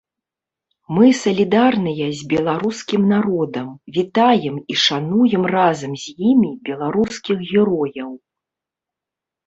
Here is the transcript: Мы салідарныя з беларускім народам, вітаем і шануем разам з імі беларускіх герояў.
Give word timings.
Мы 0.95 1.05
салідарныя 1.23 2.07
з 2.21 2.29
беларускім 2.31 3.01
народам, 3.13 3.69
вітаем 3.99 4.55
і 4.75 4.81
шануем 4.87 5.43
разам 5.57 5.93
з 6.07 6.19
імі 6.33 6.51
беларускіх 6.69 7.37
герояў. 7.55 8.11